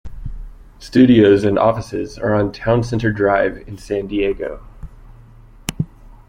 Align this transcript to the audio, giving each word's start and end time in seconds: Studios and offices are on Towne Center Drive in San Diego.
Studios 0.79 1.43
and 1.43 1.59
offices 1.59 2.17
are 2.17 2.33
on 2.33 2.51
Towne 2.51 2.81
Center 2.81 3.11
Drive 3.13 3.57
in 3.67 3.77
San 3.77 4.07
Diego. 4.07 4.63